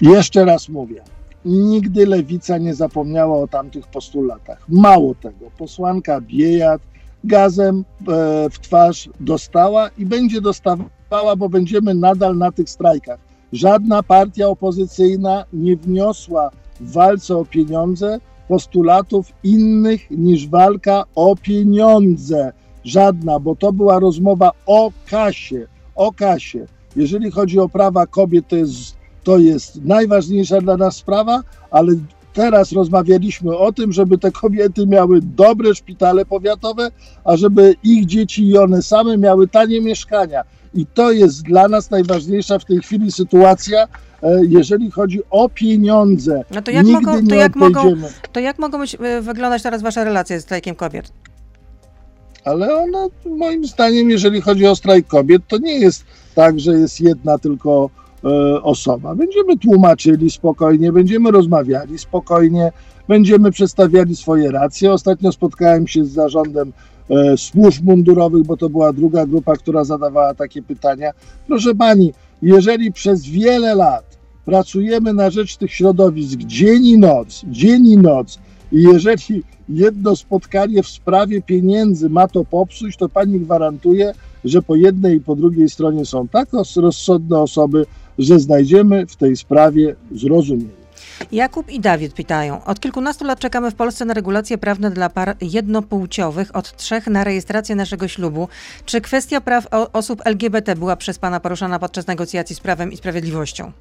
[0.00, 1.02] Jeszcze raz mówię,
[1.44, 4.58] nigdy lewica nie zapomniała o tamtych postulatach.
[4.68, 6.82] Mało tego, posłanka Biejat
[7.24, 13.20] gazem e, w twarz dostała i będzie dostawała, bo będziemy nadal na tych strajkach.
[13.52, 22.52] Żadna partia opozycyjna nie wniosła w walce o pieniądze postulatów innych niż walka o pieniądze.
[22.84, 26.66] Żadna, bo to była rozmowa o kasie, o kasie.
[26.96, 28.95] Jeżeli chodzi o prawa kobiet, to jest
[29.26, 31.92] to jest najważniejsza dla nas sprawa, ale
[32.32, 36.90] teraz rozmawialiśmy o tym, żeby te kobiety miały dobre szpitale powiatowe,
[37.24, 40.42] a żeby ich dzieci i one same miały tanie mieszkania.
[40.74, 43.88] I to jest dla nas najważniejsza w tej chwili sytuacja,
[44.22, 46.44] e, jeżeli chodzi o pieniądze.
[46.50, 47.92] No to jak, Nigdy mogą, to jak, mogą,
[48.32, 51.12] to jak mogą być, e, wyglądać teraz wasze relacje z strajkiem kobiet?
[52.44, 57.00] Ale ona, moim zdaniem, jeżeli chodzi o strajk kobiet, to nie jest tak, że jest
[57.00, 57.90] jedna tylko
[58.62, 59.14] osoba.
[59.14, 62.72] Będziemy tłumaczyli spokojnie, będziemy rozmawiali spokojnie,
[63.08, 64.92] będziemy przedstawiali swoje racje.
[64.92, 66.72] Ostatnio spotkałem się z zarządem
[67.10, 71.10] e, służb mundurowych, bo to była druga grupa, która zadawała takie pytania.
[71.46, 77.86] Proszę pani, jeżeli przez wiele lat pracujemy na rzecz tych środowisk dzień i noc, dzień
[77.86, 78.38] i noc,
[78.72, 84.12] i jeżeli jedno spotkanie w sprawie pieniędzy ma to popsuć, to pani gwarantuje,
[84.44, 87.86] że po jednej i po drugiej stronie są tak rozsądne osoby,
[88.18, 90.86] że znajdziemy w tej sprawie zrozumienie.
[91.32, 92.64] Jakub i Dawid pytają.
[92.64, 97.24] Od kilkunastu lat czekamy w Polsce na regulacje prawne dla par jednopłciowych, od trzech na
[97.24, 98.48] rejestrację naszego ślubu.
[98.84, 103.72] Czy kwestia praw osób LGBT była przez Pana poruszana podczas negocjacji z Prawem i Sprawiedliwością?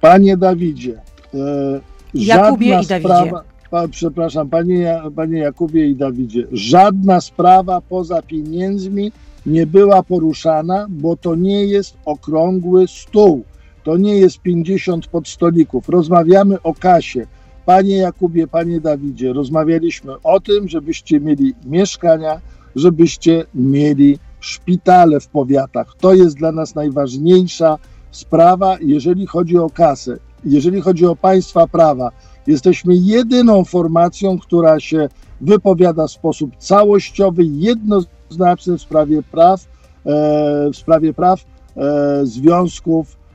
[0.00, 1.00] Panie Dawidzie,
[1.34, 1.80] e,
[2.14, 2.98] Jakubie i Dawidzie.
[2.98, 9.12] Sprawa, pa, przepraszam, panie, panie Jakubie i Dawidzie, żadna sprawa poza pieniędzmi
[9.46, 13.44] nie była poruszana, bo to nie jest okrągły stół.
[13.86, 15.88] To nie jest 50 podstolików.
[15.88, 17.26] Rozmawiamy o kasie.
[17.66, 22.40] Panie Jakubie, panie Dawidzie, rozmawialiśmy o tym, żebyście mieli mieszkania,
[22.76, 25.94] żebyście mieli szpitale w powiatach.
[26.00, 27.78] To jest dla nas najważniejsza
[28.10, 30.18] sprawa, jeżeli chodzi o kasę.
[30.44, 32.10] Jeżeli chodzi o państwa prawa,
[32.46, 35.08] jesteśmy jedyną formacją, która się
[35.40, 39.64] wypowiada w sposób całościowy, jednoznaczny w sprawie praw,
[40.06, 41.44] e, w sprawie praw
[41.76, 43.25] e, związków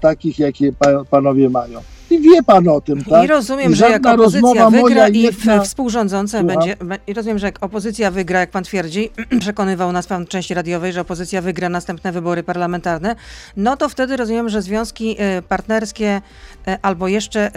[0.00, 0.72] takich, jakie
[1.10, 1.80] panowie mają.
[2.10, 3.24] I wie pan o tym, tak?
[3.24, 5.60] I rozumiem, I że jak opozycja wygra i jedna...
[5.60, 6.58] współrządzące Słucham?
[6.58, 6.76] będzie.
[7.06, 10.92] I rozumiem, że jak opozycja wygra, jak pan twierdzi, przekonywał nas pan w części radiowej,
[10.92, 13.16] że opozycja wygra następne wybory parlamentarne,
[13.56, 16.20] no to wtedy rozumiem, że związki y, partnerskie
[16.68, 17.50] y, albo jeszcze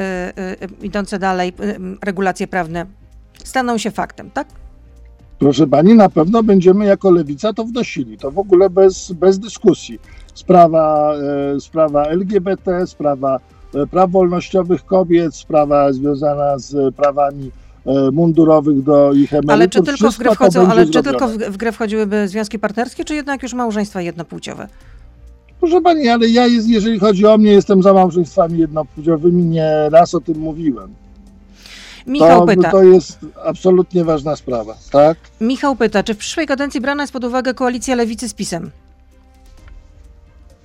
[0.82, 1.54] idące dalej
[2.02, 2.86] regulacje prawne
[3.44, 4.48] staną się faktem, tak?
[5.40, 8.18] Proszę pani, na pewno będziemy jako lewica to wnosili.
[8.18, 10.00] To w ogóle bez, bez dyskusji.
[10.36, 11.14] Sprawa,
[11.56, 13.40] e, sprawa LGBT, sprawa
[13.76, 17.52] e, praw wolnościowych kobiet, sprawa związana z prawami
[17.86, 19.52] e, mundurowych do ich emerytur.
[19.52, 23.06] Ale czy tylko w grę wchodzą, ale czy tylko w, w grę wchodziłyby związki partnerskie,
[23.06, 24.68] czy jednak już małżeństwa jednopłciowe?
[25.60, 30.16] Proszę pani, ale ja, jest, jeżeli chodzi o mnie, jestem za małżeństwami jednopłciowymi, nie raz
[30.16, 30.94] o tym mówiłem.
[32.08, 35.18] Michał To, pyta, to jest absolutnie ważna sprawa, tak?
[35.42, 38.72] Michał pyta, czy w przyszłej kadencji brana jest pod uwagę koalicja lewicy z PiSem?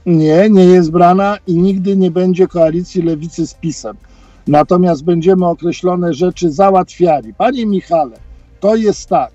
[0.06, 3.96] Nie, nie jest brana i nigdy nie będzie koalicji lewicy z PiSem.
[4.46, 7.34] Natomiast będziemy określone rzeczy załatwiali.
[7.34, 8.16] Panie Michale,
[8.60, 9.30] to jest tak.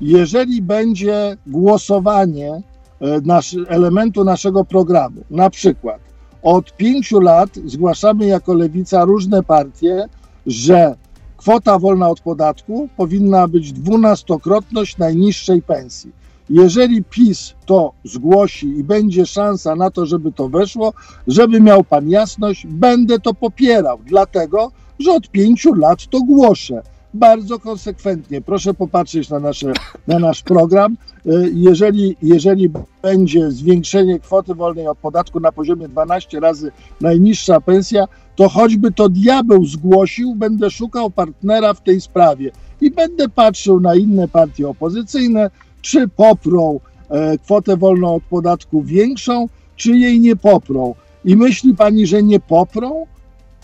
[0.00, 2.52] Jeżeli będzie głosowanie
[3.00, 6.00] e, nasz, elementu naszego programu, na przykład
[6.42, 10.08] od pięciu lat zgłaszamy jako lewica różne partie,
[10.46, 10.94] że
[11.36, 16.12] kwota wolna od podatku powinna być dwunastokrotność najniższej pensji.
[16.50, 20.92] Jeżeli PiS to zgłosi i będzie szansa na to, żeby to weszło,
[21.26, 26.82] żeby miał pan jasność, będę to popierał, dlatego że od pięciu lat to głoszę.
[27.14, 28.40] Bardzo konsekwentnie.
[28.40, 29.72] Proszę popatrzeć na, nasze,
[30.06, 30.96] na nasz program.
[31.26, 32.70] Y, Jeżeli, jeżeli
[33.02, 38.04] będzie zwiększenie kwoty wolnej od podatku na poziomie 12 razy najniższa pensja,
[38.36, 43.94] to choćby to diabeł zgłosił, będę szukał partnera w tej sprawie i będę patrzył na
[43.94, 45.50] inne partie opozycyjne,
[45.82, 50.94] czy poprą e, kwotę wolną od podatku większą, czy jej nie poprą.
[51.24, 53.06] I myśli pani, że nie poprą?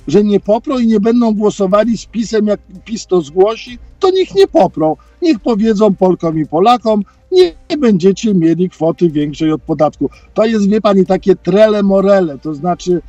[0.08, 4.34] Że nie poprą i nie będą głosowali z PiSem, jak PiS to zgłosi, to niech
[4.34, 4.96] nie poprą.
[5.22, 10.10] Niech powiedzą Polkom i Polakom, nie, nie będziecie mieli kwoty większej od podatku.
[10.34, 13.02] To jest, wie pani, takie trele morele, to znaczy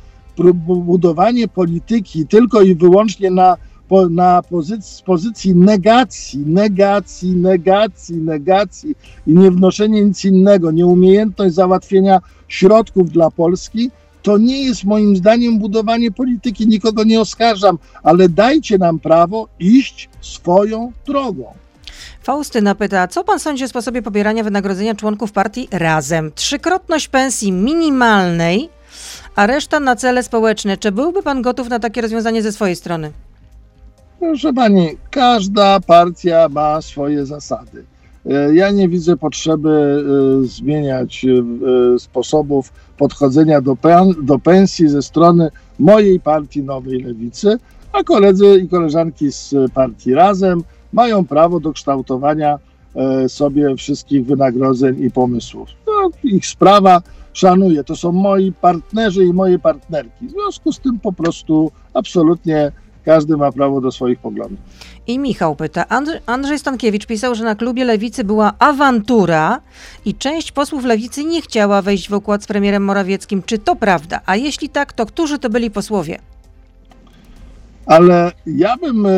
[0.64, 3.56] budowanie polityki tylko i wyłącznie na,
[3.88, 8.96] po, na pozycji, z pozycji negacji, negacji, negacji, negacji
[9.26, 13.90] i nie wnoszenie nic innego, nieumiejętność załatwienia środków dla Polski,
[14.22, 16.68] to nie jest moim zdaniem budowanie polityki.
[16.68, 21.54] Nikogo nie oskarżam, ale dajcie nam prawo iść swoją drogą.
[22.22, 26.32] Faustyna pyta, co pan sądzi o sposobie pobierania wynagrodzenia członków partii razem?
[26.34, 28.68] Trzykrotność pensji minimalnej,
[29.36, 30.76] a reszta na cele społeczne.
[30.76, 33.12] Czy byłby pan gotów na takie rozwiązanie ze swojej strony?
[34.26, 37.84] Proszę pani, każda partia ma swoje zasady.
[38.26, 40.04] E, Ja nie widzę potrzeby
[40.42, 43.76] e, zmieniać e, sposobów podchodzenia do,
[44.22, 47.58] do pensji ze strony mojej partii Nowej Lewicy,
[47.92, 50.62] a koledzy i koleżanki z partii Razem
[50.92, 52.58] mają prawo do kształtowania
[53.28, 55.68] sobie wszystkich wynagrodzeń i pomysłów.
[55.86, 57.84] No, ich sprawa, szanuję.
[57.84, 60.26] To są moi partnerzy i moje partnerki.
[60.26, 62.72] W związku z tym po prostu absolutnie
[63.06, 64.58] każdy ma prawo do swoich poglądów.
[65.06, 69.60] I Michał pyta, Andrzej, Andrzej Stankiewicz pisał, że na klubie Lewicy była awantura
[70.04, 73.42] i część posłów Lewicy nie chciała wejść w układ z premierem Morawieckim.
[73.46, 74.20] Czy to prawda?
[74.26, 76.18] A jeśli tak, to którzy to byli posłowie?
[77.86, 79.10] Ale ja bym e,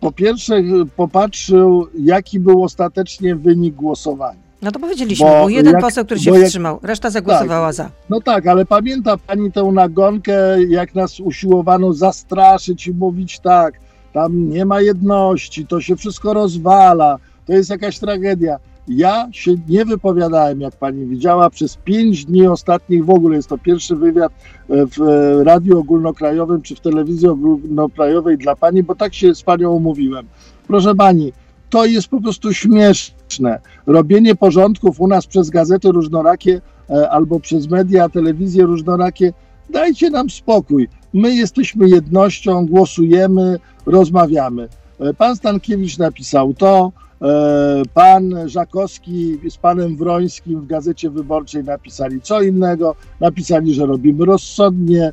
[0.00, 0.62] po pierwsze e,
[0.96, 4.43] popatrzył, jaki był ostatecznie wynik głosowania.
[4.64, 7.90] No to powiedzieliśmy, Bo był jeden jak- poseł, który się jak- wstrzymał, reszta zagłosowała za.
[8.10, 13.74] No tak, ale pamięta pani tę nagonkę, jak nas usiłowano zastraszyć i mówić tak,
[14.12, 18.56] tam nie ma jedności, to się wszystko rozwala, to jest jakaś tragedia.
[18.88, 23.36] Ja się nie wypowiadałem, jak pani widziała, przez pięć dni ostatnich w ogóle.
[23.36, 24.32] Jest to pierwszy wywiad
[24.70, 29.42] e, w e, Radiu Ogólnokrajowym czy w Telewizji Ogólnokrajowej dla pani, bo tak się z
[29.42, 30.26] panią umówiłem.
[30.68, 31.32] Proszę pani,
[31.70, 33.60] to jest po prostu śmieszne.
[33.86, 39.32] Robienie porządków u nas przez gazety różnorakie e, albo przez media, telewizje różnorakie.
[39.70, 40.88] Dajcie nam spokój.
[41.14, 44.68] My jesteśmy jednością, głosujemy, rozmawiamy.
[45.00, 52.20] E, Pan Stankiewicz napisał to, e, pan Żakowski z panem Wrońskim w Gazecie Wyborczej napisali
[52.20, 55.12] co innego, napisali, że robimy rozsądnie,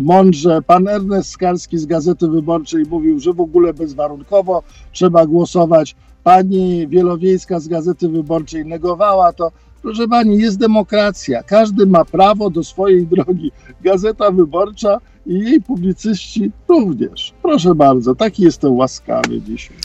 [0.00, 0.62] mądrze.
[0.62, 5.96] Pan Ernest Skarski z Gazety Wyborczej mówił, że w ogóle bezwarunkowo trzeba głosować.
[6.24, 9.52] Pani Wielowiejska z Gazety Wyborczej negowała to.
[9.82, 11.42] Proszę pani, jest demokracja.
[11.42, 13.52] Każdy ma prawo do swojej drogi.
[13.80, 17.32] Gazeta Wyborcza i jej publicyści również.
[17.42, 19.76] Proszę bardzo, taki jestem łaskawy dzisiaj.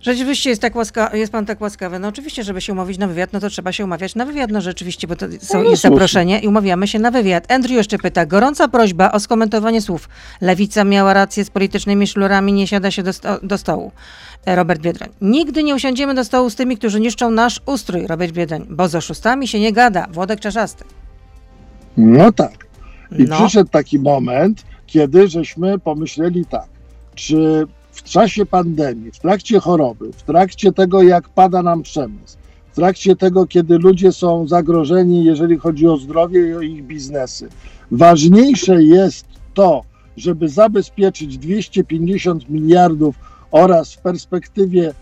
[0.00, 1.98] Rzeczywiście jest, tak łaska, jest pan tak łaskawy.
[1.98, 4.60] No oczywiście, żeby się umówić na wywiad, no to trzeba się umawiać na wywiad, no
[4.60, 5.76] rzeczywiście, bo to są, No, jest słusznie.
[5.76, 7.52] zaproszenie i umawiamy się na wywiad.
[7.52, 10.08] Andrew jeszcze pyta, gorąca prośba o skomentowanie słów.
[10.40, 13.92] Lewica miała rację z politycznymi szlurami, nie siada się do, sto, do stołu.
[14.46, 15.08] E, Robert Biedroń.
[15.20, 18.94] Nigdy nie usiądziemy do stołu z tymi, którzy niszczą nasz ustrój, Robert Biedroń, bo z
[18.94, 20.06] oszustami się nie gada.
[20.12, 20.84] Włodek Czarzasty.
[21.96, 22.66] No tak.
[23.18, 26.66] I No, przyszedł taki moment, kiedy żeśmy pomyśleli tak,
[27.14, 27.66] czy
[28.00, 32.36] w czasie pandemii, w trakcie choroby, w trakcie tego, jak pada nam przemysł,
[32.72, 37.48] w trakcie tego, kiedy ludzie są zagrożeni, jeżeli chodzi o zdrowie i o ich biznesy,
[37.90, 39.82] ważniejsze jest to,
[40.16, 43.14] żeby zabezpieczyć 250 miliardów
[43.50, 44.94] oraz w perspektywie e,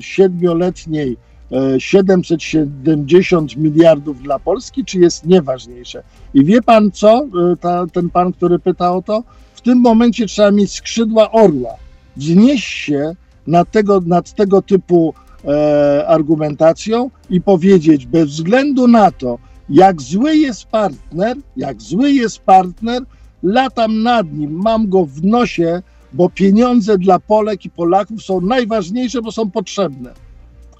[0.00, 1.16] siedmioletniej
[1.52, 6.02] e, 770 miliardów dla Polski, czy jest nieważniejsze?
[6.34, 7.18] I wie pan co,
[7.52, 9.22] e, ta, ten pan, który pyta o to?
[9.68, 11.74] Tym momencie trzeba mieć skrzydła orła,
[12.16, 13.12] wznieść się
[13.46, 15.14] nad tego, nad tego typu
[15.44, 19.38] e, argumentacją i powiedzieć, bez względu na to,
[19.70, 23.02] jak zły jest partner, jak zły jest partner,
[23.42, 29.22] latam nad nim, mam go w nosie, bo pieniądze dla Polek i Polaków są najważniejsze,
[29.22, 30.14] bo są potrzebne.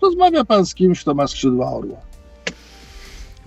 [0.02, 2.07] Rozmawia pan z kimś, kto ma skrzydła orła.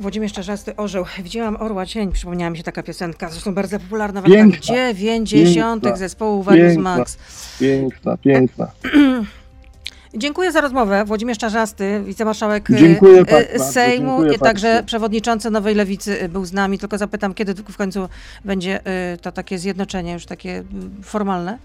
[0.01, 1.05] Włodzimierz Czarzasty, Orzeł.
[1.23, 4.75] Widziałam Orła Cień, przypomniała mi się taka piosenka, zresztą bardzo popularna w latach Piękna.
[4.93, 5.83] 90.
[5.83, 5.97] Piękna.
[5.97, 6.77] zespołu Various.
[6.77, 7.17] Max.
[7.59, 8.71] Piękna, piękna.
[10.13, 11.05] Dziękuję za rozmowę.
[11.05, 14.87] Włodzimierz Czarzasty, wicemarszałek e, Dziękuję bardzo, Sejmu, dziękuję także bardzo.
[14.87, 16.79] przewodniczący Nowej Lewicy e, był z nami.
[16.79, 18.09] Tylko zapytam, kiedy w końcu
[18.45, 18.79] będzie
[19.21, 20.63] to takie zjednoczenie już takie
[21.03, 21.57] formalne?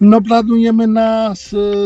[0.00, 1.34] No planujemy na,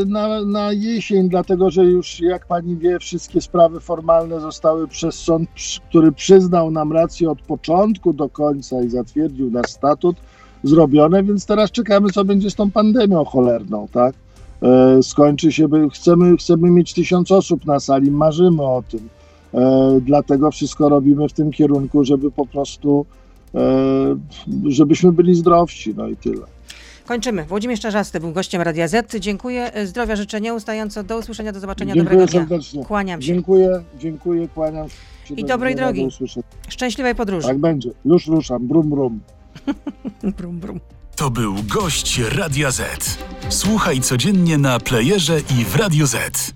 [0.07, 5.49] na, na jesień, dlatego że już jak pani wie, wszystkie sprawy formalne zostały przez sąd,
[5.89, 10.17] który przyznał nam rację od początku do końca i zatwierdził nasz statut,
[10.63, 14.15] zrobione, więc teraz czekamy, co będzie z tą pandemią cholerną, tak?
[14.63, 19.09] E, skończy się, by, chcemy, chcemy mieć tysiąc osób na sali, marzymy o tym.
[19.55, 23.07] E, dlatego wszystko robimy w tym kierunku, żeby po prostu,
[23.55, 23.61] e,
[24.67, 26.47] żebyśmy byli zdrowsi, no i tyle.
[27.07, 27.45] Kończymy.
[27.45, 29.15] Włodzimierz Czarzasty był gościem Radia Z.
[29.21, 29.73] Dziękuję.
[29.85, 31.03] Zdrowia życzę nieustająco.
[31.03, 31.95] Do usłyszenia, do zobaczenia.
[31.95, 32.41] Dziękuję Dobrego dnia.
[32.41, 32.85] serdecznie.
[32.85, 33.27] Kłaniam się.
[33.27, 35.35] Dziękuję, dziękuję, kłaniam się.
[35.37, 36.09] I Do dobrej drogi.
[36.69, 37.49] Szczęśliwej podróży.
[37.49, 37.91] Tak będzie.
[38.05, 38.69] Już ruszam.
[38.69, 39.21] Brum, brum.
[40.39, 40.81] Brum, brum.
[41.17, 43.19] To był gość Radia Z.
[43.49, 46.53] Słuchaj codziennie na playerze i w Radio Z.